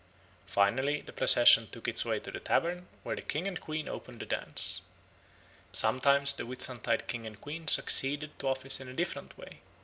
Finally 0.47 1.01
the 1.01 1.13
procession 1.13 1.67
took 1.67 1.87
its 1.87 2.03
way 2.03 2.19
to 2.19 2.31
the 2.31 2.39
tavern, 2.39 2.87
where 3.03 3.15
the 3.15 3.21
king 3.21 3.47
and 3.47 3.61
queen 3.61 3.87
opened 3.87 4.19
the 4.19 4.25
dance. 4.25 4.81
Sometimes 5.73 6.33
the 6.33 6.43
Whitsuntide 6.43 7.05
King 7.05 7.27
and 7.27 7.39
Queen 7.39 7.67
succeeded 7.67 8.39
to 8.39 8.47
office 8.47 8.79
in 8.79 8.87
a 8.87 8.95
different 8.95 9.37
way. 9.37 9.61